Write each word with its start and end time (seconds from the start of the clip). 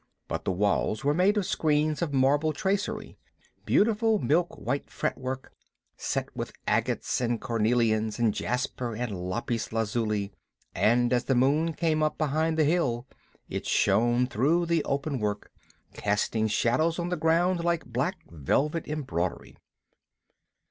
But 0.27 0.45
the 0.45 0.51
walls 0.51 1.03
were 1.03 1.13
made 1.13 1.37
of 1.37 1.45
screens 1.45 2.01
of 2.01 2.11
marble 2.11 2.53
tracery 2.53 3.19
beautiful 3.67 4.17
milk 4.17 4.57
white 4.57 4.89
fretwork, 4.89 5.53
set 5.95 6.35
with 6.35 6.53
agates 6.65 7.21
and 7.21 7.39
cornelians 7.39 8.17
and 8.17 8.33
jasper 8.33 8.95
and 8.95 9.11
lapis 9.29 9.71
lazuli, 9.71 10.33
and 10.73 11.13
as 11.13 11.25
the 11.25 11.35
moon 11.35 11.73
came 11.73 12.01
up 12.01 12.17
behind 12.17 12.57
the 12.57 12.63
hill 12.63 13.05
it 13.47 13.67
shone 13.67 14.25
through 14.25 14.65
the 14.65 14.83
open 14.85 15.19
work, 15.19 15.51
casting 15.93 16.47
shadows 16.47 16.97
on 16.97 17.09
the 17.09 17.15
ground 17.15 17.63
like 17.63 17.85
black 17.85 18.15
velvet 18.27 18.87
embroidery. 18.87 19.55